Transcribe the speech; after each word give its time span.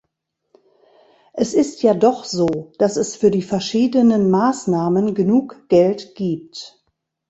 Es 1.33 1.53
ist 1.53 1.83
ja 1.83 1.93
doch 1.93 2.23
so, 2.25 2.71
dass 2.79 2.95
es 2.97 3.15
für 3.15 3.29
die 3.29 3.43
verschiedenen 3.43 4.31
Maßnahmen 4.31 5.13
genug 5.13 5.69
Geld 5.69 6.15
gibt. 6.15 6.83